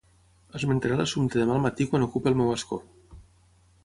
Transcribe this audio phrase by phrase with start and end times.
[0.59, 2.81] Esmentaré l'assumpte demà al matí quan ocupi el meu escó.